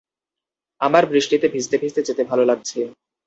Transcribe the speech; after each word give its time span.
আমার 0.81 1.03
বৃষ্টিতে 1.05 1.47
ভিজতে-ভিজতে 1.47 2.01
যেতে 2.03 2.23
ভালো 2.23 2.43
লাগছে। 2.45 2.79